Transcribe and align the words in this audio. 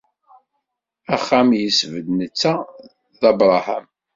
Axxam 1.15 1.49
i 1.51 1.59
yesbedd 1.61 2.07
netta 2.19 2.53
d 3.19 3.21
Abraham. 3.29 3.85